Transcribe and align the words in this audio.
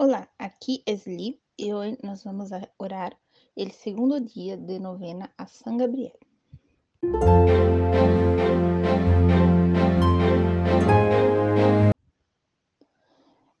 Olá, 0.00 0.28
aqui 0.38 0.80
é 0.86 0.92
Sli 0.92 1.42
e 1.58 1.74
hoje 1.74 1.98
nós 2.04 2.22
vamos 2.22 2.50
orar 2.78 3.18
o 3.56 3.70
segundo 3.72 4.20
dia 4.20 4.56
de 4.56 4.78
novena 4.78 5.28
a 5.36 5.44
São 5.44 5.76
Gabriel. 5.76 6.16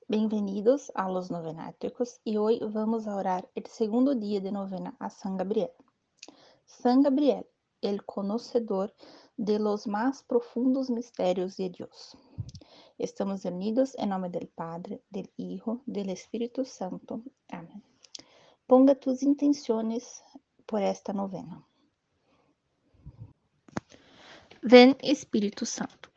Bem-vindos 0.08 0.92
a 0.94 1.08
los 1.08 1.28
novenáticos 1.28 2.20
e 2.24 2.38
hoje 2.38 2.60
vamos 2.68 3.08
orar 3.08 3.44
o 3.56 3.68
segundo 3.68 4.14
dia 4.14 4.40
de 4.40 4.52
novena 4.52 4.94
a 5.00 5.08
São 5.10 5.36
Gabriel. 5.36 5.74
São 6.64 7.02
Gabriel, 7.02 7.48
el 7.82 8.04
conocedor 8.04 8.94
de 9.36 9.58
los 9.58 9.88
más 9.88 10.22
profundos 10.22 10.88
misterios 10.88 11.56
de 11.56 11.68
Dios. 11.70 12.16
Estamos 12.98 13.44
unidos 13.44 13.94
em 13.96 14.06
nome 14.06 14.28
do 14.28 14.44
Padre, 14.48 15.00
do 15.08 15.22
Hijo, 15.38 15.80
do 15.86 16.00
Espírito 16.10 16.64
Santo. 16.64 17.22
Amém. 17.48 17.80
Ponga 18.66 18.96
tus 18.96 19.22
intenções 19.22 20.20
por 20.66 20.82
esta 20.82 21.12
novena. 21.12 21.64
Ven 24.60 24.96
Espírito 25.00 25.64
Santo. 25.64 26.10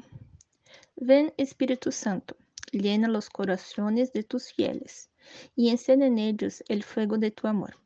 Ven 0.96 1.32
Espírito 1.38 1.92
Santo, 1.92 2.36
llena 2.72 3.08
los 3.08 3.30
corazones 3.30 4.12
de 4.12 4.24
tus 4.24 4.52
fieles 4.52 5.12
y 5.56 5.70
encende 5.70 6.08
en 6.08 6.18
ellos 6.18 6.64
el 6.68 6.84
fuego 6.84 7.20
de 7.20 7.30
tu 7.30 7.48
amor. 7.48 7.78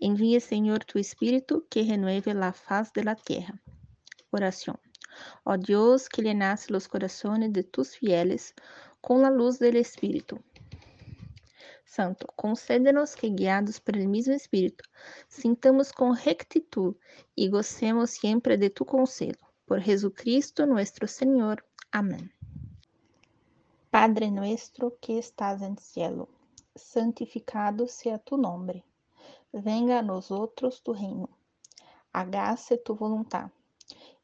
Envía, 0.00 0.40
Señor, 0.40 0.84
tu 0.84 0.98
Espíritu 0.98 1.64
que 1.70 1.84
renueve 1.84 2.34
la 2.34 2.52
faz 2.52 2.92
de 2.92 3.04
la 3.04 3.14
tierra. 3.14 3.62
Oración. 4.30 4.80
Ó 5.44 5.56
Dios, 5.56 6.08
que 6.08 6.22
llenaste 6.22 6.72
los 6.72 6.88
corazones 6.88 7.52
de 7.52 7.62
tus 7.62 7.96
fieles 7.96 8.54
con 9.00 9.22
la 9.22 9.30
luz 9.30 9.58
del 9.58 9.76
Espíritu. 9.76 10.40
Santo, 11.84 12.26
concédenos 12.36 13.14
que, 13.14 13.30
guiados 13.30 13.80
por 13.80 13.96
el 13.96 14.08
mismo 14.08 14.34
Espíritu, 14.34 14.84
sintamos 15.28 15.92
con 15.92 16.16
rectitud 16.16 16.96
y 17.34 17.48
gocemos 17.48 18.10
siempre 18.10 18.58
de 18.58 18.70
tu 18.70 18.84
consuelo. 18.84 19.38
Por 19.64 19.80
Jesucristo 19.80 20.66
nuestro 20.66 21.06
Señor. 21.06 21.64
Amén. 21.92 22.32
Padre 23.90 24.30
nuestro 24.30 24.98
que 25.00 25.18
estás 25.18 25.62
en 25.62 25.78
cielo, 25.78 26.28
santificado 26.74 27.88
sea 27.88 28.18
tu 28.18 28.36
nombre. 28.36 28.84
Venga 29.52 30.00
a 30.00 30.02
nosotros 30.02 30.82
tu 30.82 30.92
reino. 30.92 31.30
Hágase 32.12 32.76
tu 32.78 32.94
voluntad 32.94 33.50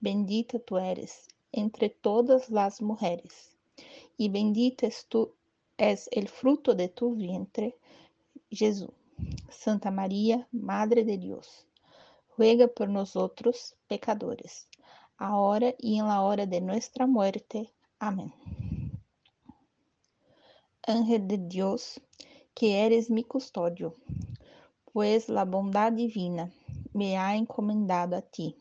Bendita 0.00 0.60
tu 0.60 0.78
eres 0.78 1.26
entre 1.50 1.88
todas 1.88 2.50
las 2.50 2.80
mujeres, 2.80 3.56
y 4.16 4.28
bendito 4.28 4.86
es, 4.86 5.06
tu, 5.06 5.34
es 5.76 6.08
el 6.12 6.28
fruto 6.28 6.74
de 6.74 6.88
tu 6.88 7.14
vientre, 7.14 7.76
Jesús. 8.50 8.90
Santa 9.50 9.90
María, 9.90 10.46
Madre 10.52 11.04
de 11.04 11.18
Dios, 11.18 11.66
ruega 12.36 12.68
por 12.68 12.88
nosotros 12.88 13.74
pecadores, 13.88 14.68
ahora 15.16 15.74
y 15.78 15.98
en 15.98 16.06
la 16.06 16.22
hora 16.22 16.46
de 16.46 16.60
nuestra 16.60 17.08
muerte. 17.08 17.72
Amén. 17.98 18.32
Ángel 20.86 21.26
de 21.26 21.38
Dios, 21.38 22.00
que 22.54 22.86
eres 22.86 23.10
mi 23.10 23.24
custodio, 23.24 23.94
pues 24.92 25.28
la 25.28 25.44
bondad 25.44 25.90
divina 25.92 26.52
me 26.92 27.18
ha 27.18 27.34
encomendado 27.34 28.16
a 28.16 28.22
ti 28.22 28.56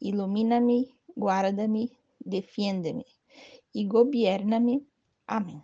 ilumina-me, 0.00 0.94
guarda-me, 1.16 1.92
defiende-me 2.24 3.04
e 3.74 3.84
governa-me. 3.84 4.86
Amém. 5.26 5.62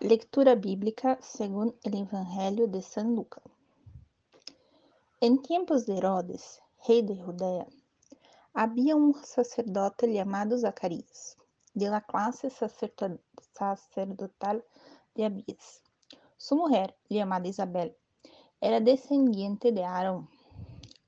Leitura 0.00 0.54
bíblica 0.54 1.18
segundo 1.20 1.76
o 1.84 1.96
Evangelho 1.96 2.68
de 2.68 2.80
São 2.82 3.14
Lucas. 3.14 3.42
Em 5.20 5.36
tempos 5.36 5.84
de 5.84 5.92
Herodes, 5.92 6.60
rei 6.78 7.02
de 7.02 7.14
Judea, 7.14 7.66
havia 8.54 8.96
um 8.96 9.12
sacerdote 9.12 10.12
chamado 10.14 10.56
Zacarias, 10.56 11.36
de 11.74 11.88
la 11.88 12.00
classe 12.00 12.48
sacerdotal 12.50 14.62
de 15.14 15.24
Abias. 15.24 15.82
Sua 16.38 16.56
mulher, 16.56 16.94
chamada 17.10 17.48
Isabel, 17.48 17.94
era 18.60 18.80
descendiente 18.80 19.72
de 19.72 19.82
Arão 19.82 20.28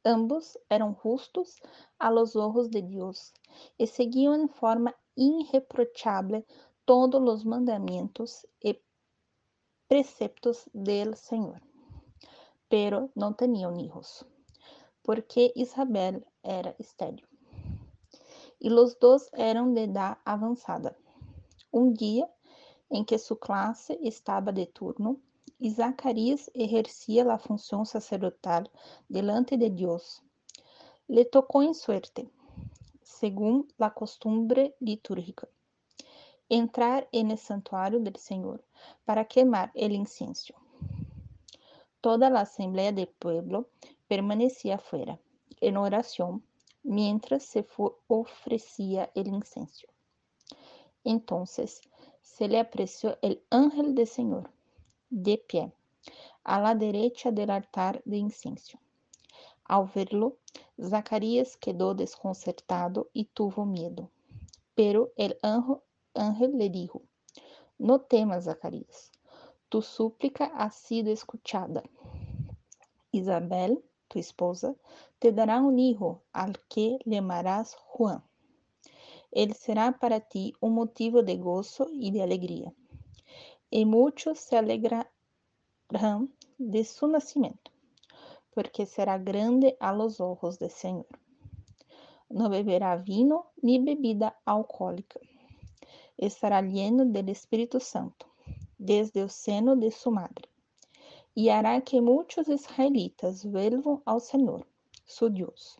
Ambos 0.05 0.57
eram 0.71 0.97
justos 1.03 1.61
a 1.99 2.09
los 2.09 2.35
ojos 2.35 2.71
de 2.71 2.81
Dios 2.81 3.35
e 3.79 3.87
seguiam 3.87 4.35
em 4.35 4.49
forma 4.49 4.95
irreprochable 5.15 6.47
todos 6.87 7.21
os 7.21 7.45
mandamentos 7.45 8.47
e 8.65 8.83
preceptos 9.87 10.69
del 10.73 11.15
Senhor. 11.17 11.61
Pero 12.69 13.11
não 13.15 13.35
tinham 13.35 13.77
hijos, 13.77 14.25
porque 15.03 15.53
Isabel 15.55 16.23
era 16.43 16.75
estéril. 16.79 17.27
E 18.59 18.73
os 18.73 18.95
dois 18.95 19.29
eram 19.35 19.75
de 19.75 19.83
edad 19.83 20.19
avançada. 20.25 20.97
Um 21.73 21.93
dia 21.93 22.27
em 22.91 23.05
que 23.05 23.19
sua 23.19 23.37
classe 23.37 23.99
estava 24.03 24.53
de 24.53 24.67
turno, 24.67 25.21
y 25.61 25.73
Zacarías 25.73 26.51
ejercía 26.55 27.23
la 27.23 27.39
función 27.39 27.85
sacerdotal 27.85 28.71
delante 29.11 29.59
de 29.59 29.69
Dios. 29.69 30.23
Le 31.07 31.27
tocó 31.27 31.63
en 31.63 31.75
suerte, 31.75 32.31
según 33.03 33.69
la 33.77 33.93
costumbre 33.93 34.75
litúrgica, 34.81 35.49
entrar 36.49 37.09
en 37.13 37.31
el 37.31 37.37
santuario 37.37 38.01
del 38.01 38.17
Señor 38.17 38.65
para 39.05 39.27
quemar 39.27 39.71
el 39.75 39.93
incienso. 39.93 40.55
Toda 42.01 42.31
la 42.31 42.41
asamblea 42.41 42.93
del 42.93 43.09
pueblo 43.09 43.69
permanecía 44.09 44.77
afuera, 44.77 45.21
en 45.61 45.77
oración, 45.77 46.43
mientras 46.83 47.43
se 47.43 47.67
ofrecía 48.09 49.11
el 49.15 49.29
incienso. 49.29 49.87
Entonces 51.05 51.83
se 52.23 52.49
le 52.49 52.59
apreció 52.59 53.19
el 53.21 53.43
ángel 53.51 53.95
del 53.95 54.07
Señor 54.07 54.51
de 55.11 55.39
pé, 55.39 55.73
a 56.45 56.61
la 56.61 56.75
derecha 56.75 57.33
del 57.33 57.51
altar 57.51 58.01
de 58.05 58.17
incenso. 58.17 58.79
Ao 59.65 59.85
verlo, 59.85 60.39
Zacarias 60.81 61.57
quedou 61.57 61.95
desconcertado 61.95 63.11
e 63.13 63.25
tuvo 63.25 63.67
miedo. 63.67 64.09
Pero 64.75 65.13
el 65.17 65.37
ángel 66.15 66.57
le 66.57 66.71
dijo, 66.71 67.03
No 67.77 68.01
temas, 68.01 68.45
Zacarias, 68.45 69.11
tu 69.69 69.83
súplica 69.83 70.47
ha 70.55 70.71
sido 70.71 71.11
escuchada. 71.11 71.83
Isabel, 73.11 73.83
tu 74.07 74.21
esposa, 74.21 74.77
te 75.19 75.33
dará 75.33 75.61
un 75.61 75.79
hijo 75.79 76.23
al 76.33 76.59
que 76.69 76.99
llamarás 77.05 77.75
Juan. 77.75 78.23
Ele 79.33 79.55
será 79.55 79.93
para 79.93 80.21
ti 80.21 80.55
um 80.61 80.71
motivo 80.71 81.23
de 81.23 81.37
gozo 81.37 81.89
e 81.93 82.11
de 82.11 82.23
alegria 82.23 82.73
e 83.73 83.85
muitos 83.85 84.41
se 84.41 84.57
alegrarão 84.57 86.29
de 86.59 86.85
su 86.85 87.07
nascimento, 87.07 87.71
porque 88.53 88.85
será 88.85 89.17
grande 89.17 89.77
a 89.79 89.93
los 89.93 90.21
ojos 90.21 90.59
Senhor. 90.71 91.07
Não 92.29 92.49
beberá 92.49 92.97
vino 92.97 93.47
ni 93.63 93.79
bebida 93.79 94.35
alcoólica. 94.45 95.21
Estará 96.19 96.61
lleno 96.61 97.05
del 97.07 97.29
Espírito 97.29 97.81
Santo, 97.81 98.27
desde 98.79 99.23
o 99.23 99.29
seno 99.29 99.77
de 99.77 99.91
sua 99.91 100.13
madre, 100.13 100.49
e 101.35 101.49
hará 101.49 101.81
que 101.81 102.01
muitos 102.01 102.49
israelitas 102.49 103.45
vuelvam 103.45 104.03
ao 104.05 104.21
Senhor, 104.21 104.67
su 105.07 105.31
Deus. 105.31 105.79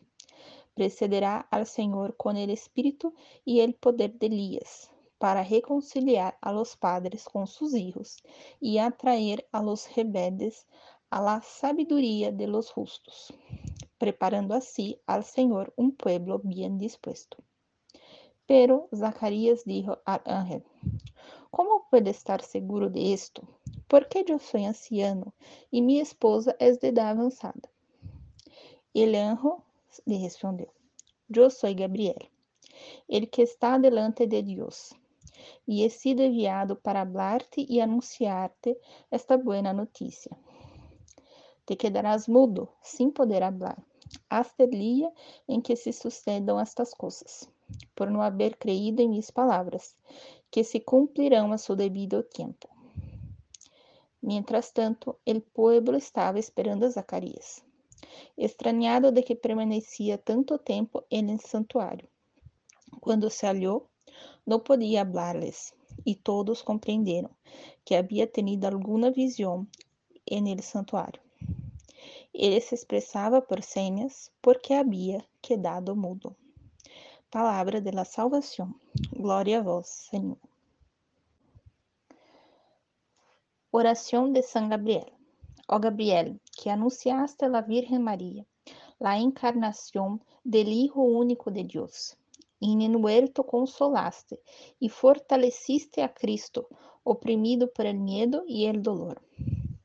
Precederá 0.73 1.45
al 1.51 1.65
Senhor 1.65 2.13
com 2.17 2.31
el 2.31 2.49
Espírito 2.49 3.13
e 3.45 3.59
el 3.59 3.73
poder 3.75 4.17
de 4.17 4.27
Elias 4.27 4.89
para 5.21 5.43
reconciliar 5.43 6.35
a 6.41 6.51
los 6.51 6.75
padres 6.75 7.25
com 7.25 7.45
sus 7.45 7.75
hijos 7.75 8.23
e 8.59 8.79
atraer 8.79 9.47
a 9.51 9.61
los 9.61 9.87
rebeldes 9.95 10.65
a 11.11 11.21
la 11.21 11.43
sabiduría 11.43 12.31
de 12.31 12.47
los 12.47 12.71
justos, 12.71 13.31
preparando 13.99 14.55
así 14.55 14.99
al 15.05 15.23
Señor 15.23 15.73
un 15.75 15.91
pueblo 15.95 16.39
bien 16.43 16.79
dispuesto. 16.79 17.37
Pero 18.47 18.89
Zacarías 18.95 19.63
dijo 19.63 19.99
al 20.05 20.23
ángel, 20.25 20.63
¿Cómo 21.51 21.85
puede 21.91 22.09
estar 22.09 22.41
seguro 22.41 22.89
de 22.89 23.13
esto? 23.13 23.43
Porque 23.87 24.25
yo 24.27 24.39
soy 24.39 24.65
anciano 24.65 25.35
y 25.69 25.83
mi 25.83 25.99
esposa 25.99 26.55
es 26.59 26.79
de 26.79 26.87
edad 26.87 27.09
avanzada. 27.09 27.69
El 28.95 29.13
ángel 29.13 29.51
le 30.05 30.23
respondió, 30.23 30.73
yo 31.27 31.51
soy 31.51 31.75
Gabriel, 31.75 32.27
el 33.07 33.29
que 33.29 33.43
está 33.43 33.77
delante 33.77 34.25
de 34.25 34.41
Dios, 34.41 34.95
y 35.65 35.83
he 35.83 35.89
sido 35.89 36.23
enviado 36.23 36.79
para 36.79 37.01
hablarte 37.01 37.65
y 37.67 37.79
anunciarte 37.79 38.77
esta 39.09 39.37
buena 39.37 39.73
noticia. 39.73 40.37
Te 41.65 41.77
quedarás 41.77 42.27
mudo, 42.27 42.73
sin 42.81 43.11
poder 43.11 43.43
hablar, 43.43 43.83
hasta 44.29 44.63
el 44.63 44.71
día 44.71 45.11
en 45.47 45.61
que 45.61 45.75
se 45.75 45.93
sucedan 45.93 46.59
estas 46.59 46.93
cosas, 46.95 47.49
por 47.95 48.11
no 48.11 48.23
haber 48.23 48.57
creído 48.57 49.03
en 49.03 49.11
mis 49.11 49.31
palabras, 49.31 49.95
que 50.49 50.63
se 50.63 50.81
cumplirão 50.81 51.53
a 51.53 51.57
seu 51.57 51.75
devido 51.75 52.23
tempo. 52.23 52.67
Mientras 54.21 54.71
tanto, 54.73 55.19
el 55.25 55.41
pueblo 55.41 55.97
estava 55.97 56.37
esperando 56.39 56.85
a 56.85 56.91
Zacarias, 56.91 57.63
extrañado 58.37 59.11
de 59.11 59.23
que 59.23 59.35
permanecia 59.35 60.17
tanto 60.17 60.59
tempo 60.59 61.05
en 61.09 61.29
el 61.29 61.39
santuário. 61.39 62.07
Quando 62.99 63.29
se 63.29 63.47
hallou, 63.47 63.87
não 64.45 64.59
podia 64.59 65.01
hablarles, 65.01 65.73
e 66.05 66.15
todos 66.15 66.61
compreenderam 66.61 67.29
que 67.85 67.95
havia 67.95 68.25
tenido 68.27 68.65
alguma 68.65 69.11
visão 69.11 69.67
en 70.25 70.47
el 70.47 70.61
santuário. 70.61 71.21
Ele 72.33 72.61
se 72.61 72.75
expressava 72.75 73.41
por 73.41 73.61
señas 73.61 74.31
porque 74.41 74.73
havia 74.73 75.23
quedado 75.41 75.95
mudo. 75.95 76.35
Palavra 77.29 77.81
de 77.81 77.91
la 77.91 78.05
salvação. 78.05 78.73
Glória 79.13 79.59
a 79.59 79.61
vós, 79.61 79.87
Senhor. 80.09 80.37
Oração 83.71 84.31
de 84.31 84.41
San 84.41 84.69
Gabriel. 84.69 85.11
Ó 85.67 85.79
Gabriel, 85.79 86.39
que 86.51 86.69
anunciaste 86.69 87.45
a 87.45 87.49
la 87.49 87.61
Virgen 87.61 88.01
María 88.01 88.45
la 88.99 89.17
encarnación 89.17 90.23
del 90.43 90.67
Hijo 90.67 91.01
único 91.01 91.49
de 91.49 91.63
Dios, 91.63 92.17
el 92.61 92.95
huerto 92.95 93.45
consolaste 93.45 94.39
y 94.79 94.89
fortaleciste 94.89 96.03
a 96.03 96.13
Cristo, 96.13 96.67
oprimido 97.03 97.71
por 97.71 97.87
el 97.87 97.99
miedo 97.99 98.43
y 98.47 98.65
el 98.65 98.83
dolor. 98.83 99.21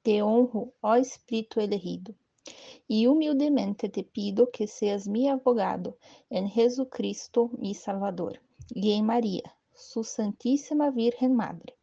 Te 0.02 0.22
honro, 0.22 0.74
ó 0.82 0.94
Espíritu 0.94 1.60
elegido, 1.60 2.14
y 2.86 3.06
humildemente 3.06 3.88
te 3.88 4.04
pido 4.04 4.50
que 4.50 4.66
seas 4.66 5.08
mi 5.08 5.28
abogado 5.28 5.96
en 6.30 6.48
Jesucristo, 6.48 7.50
mi 7.58 7.74
Salvador, 7.74 8.40
y 8.68 8.92
en 8.92 9.06
María, 9.06 9.56
su 9.74 10.04
Santísima 10.04 10.90
Virgen 10.90 11.34
Madre. 11.34 11.76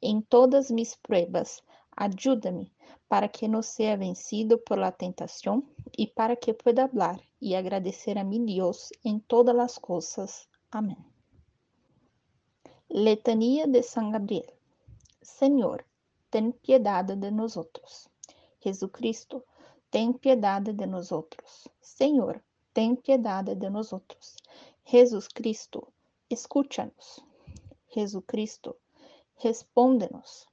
En 0.00 0.22
todas 0.22 0.70
mis 0.70 0.96
pruebas, 0.96 1.64
ayúdame 1.98 2.70
para 3.08 3.28
que 3.28 3.48
no 3.48 3.62
sea 3.62 3.96
vencido 3.96 4.62
por 4.62 4.78
la 4.78 4.92
tentación 4.92 5.68
y 5.92 6.08
para 6.08 6.36
que 6.36 6.54
pueda 6.54 6.84
hablar 6.84 7.20
y 7.40 7.54
agradecer 7.54 8.18
a 8.18 8.24
mi 8.24 8.38
Dios 8.38 8.92
en 9.02 9.20
todas 9.20 9.56
las 9.56 9.80
cosas. 9.80 10.48
Amén. 10.70 10.98
Letanía 12.88 13.66
de 13.66 13.82
San 13.82 14.12
Gabriel. 14.12 14.50
Señor, 15.20 15.84
ten 16.30 16.52
piedad 16.52 17.04
de 17.04 17.32
nosotros. 17.32 18.08
Jesucristo, 18.60 19.44
ten 19.90 20.14
piedad 20.14 20.62
de 20.62 20.86
nosotros. 20.86 21.68
Señor, 21.80 22.44
ten 22.72 22.96
piedad 22.96 23.44
de 23.44 23.70
nosotros. 23.70 24.36
Jesus 24.84 25.28
Cristo, 25.28 25.92
escúchanos. 26.28 27.24
Jesucristo, 27.88 28.78
respóndenos. 29.42 30.48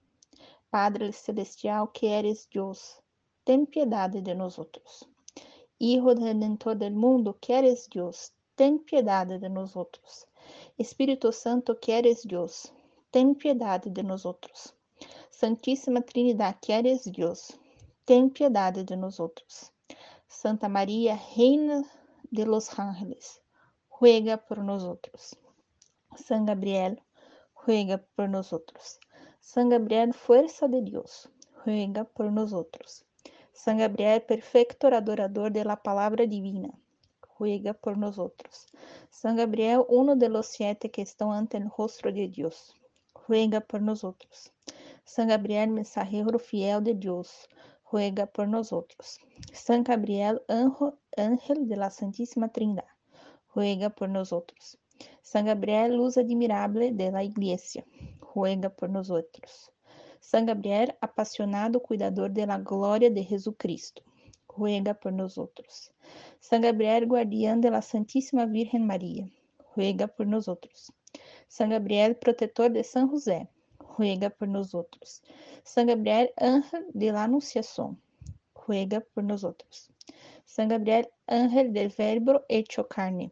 Padre 0.70 1.12
celestial 1.12 1.92
que 1.92 2.18
eres 2.18 2.48
Dios, 2.50 3.02
ten 3.44 3.66
piedade 3.66 4.22
de 4.22 4.36
nosotros. 4.36 5.08
Hijo 5.78 6.14
redentor 6.14 6.78
del 6.78 6.96
mundo 6.96 7.38
que 7.40 7.54
eres 7.54 7.90
Dios, 7.90 8.34
ten 8.56 8.80
piedade 8.80 9.40
de 9.40 9.50
nosotros. 9.50 10.28
Espírito 10.78 11.32
Santo 11.32 11.80
que 11.80 11.98
eres 11.98 12.24
Dios, 12.24 12.74
ten 13.12 13.36
piedade 13.36 13.90
de 13.90 14.04
nosotros. 14.04 14.74
Santíssima 15.30 16.02
Trinidade 16.02 16.58
que 16.62 16.74
eres 16.74 17.04
Dios, 17.12 17.58
ten 18.06 18.30
piedade 18.30 18.84
de 18.84 18.96
nosotros. 18.96 19.72
Santa 20.28 20.70
Maria, 20.70 21.20
Reina 21.36 21.84
de 22.32 22.46
los 22.46 22.80
Ángeles, 22.80 23.42
ruega 24.00 24.38
por 24.38 24.60
nosotros. 24.60 25.38
San 26.16 26.46
Gabriel, 26.46 27.02
ruega 27.66 27.98
por 28.16 28.30
nosotros. 28.30 29.00
San 29.48 29.70
Gabriel, 29.70 30.12
fuerza 30.12 30.68
de 30.68 30.82
Dios, 30.82 31.30
ruega 31.64 32.04
por 32.04 32.32
nosotros. 32.32 33.06
San 33.54 33.78
Gabriel, 33.78 34.24
perfecto 34.24 34.88
adorador 34.88 35.52
de 35.52 35.64
la 35.64 35.84
palabra 35.84 36.26
divina, 36.26 36.72
ruega 37.38 37.76
por 37.76 37.96
nosotros. 37.96 38.66
San 39.12 39.36
Gabriel, 39.36 39.84
uno 39.88 40.16
de 40.16 40.30
los 40.30 40.48
siete 40.48 40.90
que 40.90 41.04
están 41.04 41.32
ante 41.32 41.58
el 41.58 41.70
rostro 41.78 42.12
de 42.12 42.28
Dios, 42.28 42.74
ruega 43.28 43.62
por 43.62 43.84
nosotros. 43.84 44.52
San 45.04 45.28
Gabriel, 45.28 45.70
mensajero 45.70 46.40
fiel 46.40 46.84
de 46.84 46.96
Dios, 46.96 47.48
ruega 47.92 48.26
por 48.26 48.48
nosotros. 48.48 49.20
San 49.54 49.84
Gabriel, 49.84 50.42
ángel 51.16 51.68
de 51.68 51.78
la 51.78 51.92
Santísima 51.92 52.50
Trindad, 52.50 52.90
ruega 53.54 53.92
por 53.92 54.10
nosotros. 54.10 54.80
San 55.22 55.46
Gabriel, 55.46 55.98
luz 55.98 56.18
admirable 56.18 56.92
de 56.94 57.12
la 57.12 57.24
Iglesia, 57.24 57.86
ruega 58.36 58.70
por 58.70 58.90
nosotros. 58.90 59.72
San 60.20 60.46
Gabriel, 60.46 60.96
apasionado 61.02 61.80
cuidador 61.82 62.32
de 62.32 62.46
la 62.46 62.58
gloria 62.58 63.10
de 63.10 63.24
Jesucristo, 63.24 64.04
ruega 64.48 64.94
por 64.94 65.14
nosotros. 65.14 65.92
San 66.40 66.62
Gabriel, 66.62 67.08
guardián 67.08 67.62
de 67.62 67.72
la 67.72 67.82
Santísima 67.82 68.46
Virgen 68.46 68.88
ruega 69.76 70.08
por 70.08 70.28
nosotros. 70.28 70.92
San 71.48 71.70
Gabriel, 71.70 72.18
protetor 72.18 72.72
de 72.72 72.84
San 72.84 73.08
José, 73.08 73.48
ruega 73.98 74.30
por 74.30 74.48
nosotros. 74.48 75.24
San 75.64 75.88
Gabriel, 75.88 76.32
ángel 76.38 76.86
de 76.94 77.12
la 77.12 77.24
Anunciación, 77.24 78.02
ruega 78.68 79.02
por 79.02 79.24
nosotros. 79.24 79.90
San 80.46 80.68
Gabriel, 80.68 81.10
ángel 81.28 81.74
del 81.74 81.94
Verbo 81.98 82.44
hecho 82.50 82.88
carne, 82.88 83.32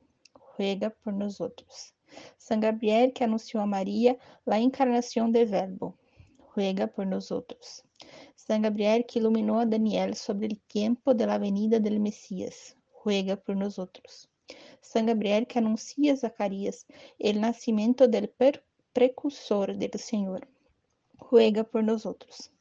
ruega 0.57 0.89
por 0.89 1.13
nosotros. 1.13 1.93
San 2.37 2.59
Gabriel, 2.59 3.13
que 3.13 3.23
anunció 3.23 3.61
a 3.61 3.65
María 3.65 4.17
la 4.45 4.59
encarnación 4.59 5.31
del 5.31 5.47
Verbo, 5.47 5.97
ruega 6.55 6.87
por 6.87 7.07
nosotros. 7.07 7.83
San 8.35 8.61
Gabriel, 8.61 9.05
que 9.05 9.19
iluminó 9.19 9.59
a 9.59 9.65
Daniel 9.65 10.15
sobre 10.15 10.47
el 10.47 10.59
tiempo 10.61 11.13
de 11.13 11.25
la 11.25 11.37
venida 11.37 11.79
del 11.79 11.99
Mesías, 11.99 12.75
ruega 13.03 13.37
por 13.37 13.55
nosotros. 13.55 14.29
San 14.81 15.05
Gabriel, 15.05 15.47
que 15.47 15.59
anuncia 15.59 16.13
a 16.13 16.17
Zacarías 16.17 16.85
el 17.17 17.39
nacimiento 17.39 18.07
del 18.07 18.33
precursor 18.91 19.77
del 19.77 19.93
Señor, 19.99 20.47
ruega 21.17 21.63
por 21.63 21.83
nosotros. 21.83 22.51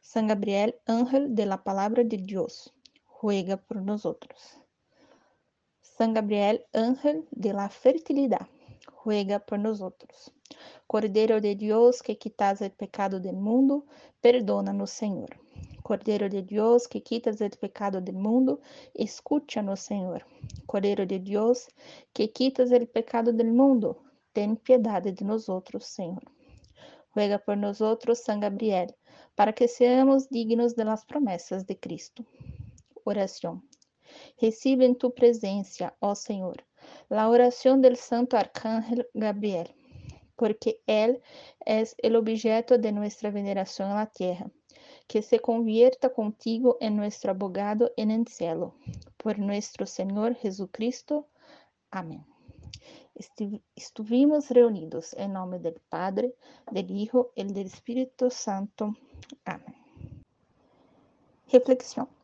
San 0.00 0.26
Gabriel, 0.26 0.76
ángel 0.86 1.34
de 1.34 1.46
la 1.46 1.62
palabra 1.62 2.02
de 2.02 2.16
Dios, 2.16 2.72
ruega 3.20 3.56
por 3.56 3.82
nosotros. 3.82 4.58
San 5.82 6.14
Gabriel, 6.14 6.64
ángel 6.72 7.26
de 7.30 7.52
la 7.52 7.68
fertilidad, 7.68 8.48
ruega 9.04 9.38
por 9.38 9.58
nosotros. 9.58 10.32
Cordeiro 10.86 11.40
de 11.40 11.54
Dios, 11.54 12.02
que 12.02 12.18
quitas 12.18 12.60
el 12.60 12.72
pecado 12.72 13.20
del 13.20 13.36
mundo, 13.36 13.86
perdónanos, 14.20 14.90
Señor. 14.90 15.38
Cordeiro 15.82 16.28
de 16.28 16.42
Dios, 16.42 16.88
que 16.88 17.02
quitas 17.02 17.40
el 17.40 17.50
pecado 17.50 18.00
del 18.00 18.16
mundo, 18.16 18.60
escúchanos, 18.94 19.80
Señor. 19.80 20.26
Cordeiro 20.66 21.06
de 21.06 21.20
Dios, 21.20 21.68
que 22.12 22.32
quitas 22.32 22.72
el 22.72 22.88
pecado 22.88 23.32
del 23.32 23.52
mundo, 23.52 24.02
ten 24.32 24.56
piedad 24.56 25.02
de 25.02 25.14
nosotros, 25.24 25.84
Señor. 25.86 26.24
Ruega 27.14 27.38
por 27.38 27.56
nosotros, 27.56 28.18
San 28.18 28.40
Gabriel, 28.40 28.94
para 29.34 29.52
que 29.52 29.68
seamos 29.68 30.28
dignos 30.28 30.74
de 30.74 30.84
las 30.84 31.04
promesas 31.04 31.66
de 31.66 31.78
Cristo. 31.78 32.24
Oración. 33.04 33.62
Recibe 34.40 34.84
en 34.84 34.96
tu 34.96 35.14
presencia, 35.14 35.96
ó 36.00 36.14
Señor, 36.14 36.65
la 37.08 37.28
oración 37.28 37.82
del 37.82 37.96
Santo 37.96 38.36
Arcángel 38.36 39.06
Gabriel, 39.14 39.74
porque 40.36 40.80
Él 40.86 41.20
es 41.64 41.94
el 41.98 42.16
objeto 42.16 42.78
de 42.78 42.92
nuestra 42.92 43.30
veneración 43.30 43.90
en 43.90 43.96
la 43.96 44.06
tierra. 44.06 44.50
Que 45.08 45.22
se 45.22 45.38
convierta 45.38 46.12
contigo 46.12 46.78
en 46.80 46.96
nuestro 46.96 47.30
abogado 47.30 47.92
en 47.96 48.10
el 48.10 48.26
cielo. 48.26 48.74
Por 49.16 49.38
nuestro 49.38 49.86
Señor 49.86 50.34
Jesucristo. 50.34 51.28
Amén. 51.92 52.26
Estuvimos 53.74 54.50
reunidos 54.50 55.14
en 55.14 55.32
nombre 55.32 55.58
del 55.58 55.80
Padre, 55.88 56.34
del 56.70 56.90
Hijo 56.90 57.32
y 57.34 57.44
del 57.44 57.66
Espíritu 57.66 58.30
Santo. 58.30 58.94
Amén. 59.44 59.76
Reflexión. 61.50 62.15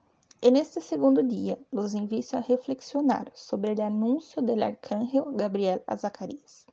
En 0.45 0.57
este 0.57 0.81
segundo 0.81 1.23
dia, 1.23 1.57
los 1.71 1.95
invito 1.95 2.37
a 2.37 2.41
reflexionar 2.41 3.31
sobre 3.33 3.75
el 3.75 3.81
anuncio 3.81 4.43
del 4.43 4.65
arcángel 4.65 5.23
Gabriel 5.37 5.85
a 5.87 5.97
Zacarías. 5.97 6.67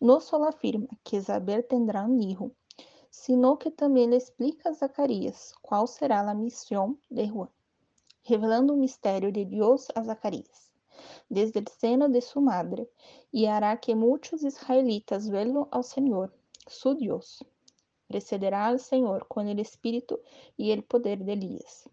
no 0.00 0.18
solo 0.18 0.46
afirma 0.46 0.88
que 1.04 1.18
Isabel 1.18 1.62
tendrá 1.62 2.06
um 2.06 2.18
hijo, 2.18 2.52
sino 3.10 3.58
que 3.58 3.70
também 3.70 4.06
lhe 4.06 4.16
explica 4.16 4.70
a 4.70 4.72
Zacarias 4.72 5.52
qual 5.60 5.86
será 5.86 6.20
a 6.20 6.34
missão 6.34 6.96
de 7.10 7.26
Juan, 7.26 7.50
revelando 8.22 8.72
o 8.72 8.78
mistério 8.78 9.30
de 9.30 9.44
Deus 9.44 9.88
a 9.94 10.02
Zacarias, 10.02 10.72
desde 11.28 11.58
o 11.58 11.64
seno 11.78 12.08
de 12.08 12.22
sua 12.22 12.40
madre, 12.40 12.88
e 13.30 13.46
hará 13.46 13.76
que 13.76 13.94
muitos 13.94 14.42
israelitas 14.42 15.28
vuelvan 15.28 15.68
ao 15.70 15.82
Senhor, 15.82 16.32
su 16.66 16.94
Deus. 16.94 17.42
Precederá 18.08 18.68
al 18.68 18.78
Senhor 18.78 19.26
com 19.28 19.44
o 19.44 19.60
espírito 19.60 20.18
e 20.56 20.72
o 20.72 20.82
poder 20.82 21.22
de 21.22 21.32
Elías, 21.32 21.86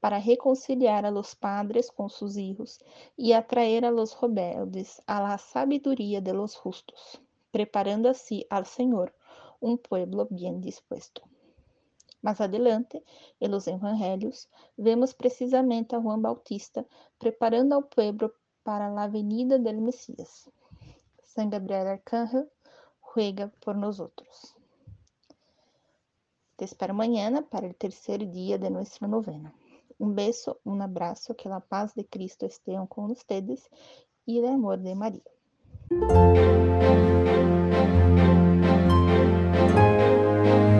para 0.00 0.18
reconciliar 0.18 1.04
a 1.04 1.10
los 1.10 1.34
padres 1.34 1.90
com 1.90 2.08
sus 2.08 2.36
hijos 2.36 2.80
e 3.18 3.34
atraer 3.34 3.84
a 3.84 3.90
los 3.90 4.18
rebeldes 4.20 5.02
a 5.06 5.20
la 5.20 5.38
sabiduría 5.38 6.20
de 6.20 6.32
los 6.32 6.56
justos, 6.56 7.20
preparando 7.52 8.08
así 8.08 8.46
al 8.48 8.64
Senhor 8.64 9.14
um 9.60 9.76
pueblo 9.76 10.26
bien 10.30 10.60
dispuesto. 10.60 11.22
Mais 12.22 12.40
adelante, 12.40 13.02
em 13.40 13.48
los 13.48 13.66
evangelhos, 13.66 14.48
vemos 14.76 15.14
precisamente 15.14 15.94
a 15.94 16.00
Juan 16.00 16.20
Bautista 16.20 16.86
preparando 17.18 17.74
ao 17.74 17.82
pueblo 17.82 18.32
para 18.62 18.86
a 18.86 19.08
venida 19.08 19.58
del 19.58 19.80
Messias. 19.80 20.50
San 21.24 21.48
Gabriel 21.48 21.86
Arcángel 21.86 22.50
ruega 23.14 23.50
por 23.64 23.76
nosotros. 23.76 24.54
Te 26.56 26.66
espero 26.66 26.92
mañana 26.92 27.40
para 27.42 27.66
el 27.66 27.74
tercer 27.74 28.30
día 28.30 28.58
de 28.58 28.68
nuestra 28.68 29.08
novena. 29.08 29.54
Un 30.00 30.14
beso, 30.14 30.60
un 30.64 30.80
abrazo, 30.80 31.36
que 31.36 31.50
la 31.50 31.60
paz 31.60 31.94
de 31.94 32.06
Cristo 32.06 32.46
esté 32.46 32.74
con 32.88 33.10
ustedes 33.10 33.68
y 34.24 34.38
el 34.38 34.46
amor 34.46 34.78
de 34.78 34.94
María. 34.94 35.22